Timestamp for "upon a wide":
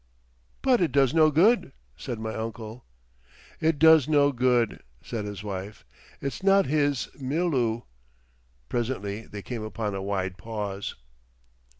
9.61-10.39